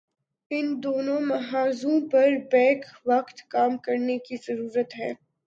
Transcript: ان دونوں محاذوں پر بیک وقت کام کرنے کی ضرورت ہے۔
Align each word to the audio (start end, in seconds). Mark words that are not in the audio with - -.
ان 0.51 0.65
دونوں 0.83 1.19
محاذوں 1.21 1.99
پر 2.11 2.29
بیک 2.51 2.85
وقت 3.05 3.37
کام 3.49 3.77
کرنے 3.77 4.17
کی 4.17 4.35
ضرورت 4.47 4.99
ہے۔ 4.99 5.11